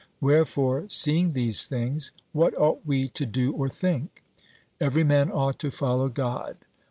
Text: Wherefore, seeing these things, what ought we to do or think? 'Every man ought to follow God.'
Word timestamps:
Wherefore, 0.19 0.85
seeing 0.89 1.33
these 1.33 1.67
things, 1.67 2.11
what 2.31 2.57
ought 2.57 2.83
we 2.87 3.07
to 3.09 3.23
do 3.23 3.51
or 3.53 3.69
think? 3.69 4.23
'Every 4.79 5.03
man 5.03 5.29
ought 5.31 5.59
to 5.59 5.69
follow 5.69 6.09
God.' 6.09 6.57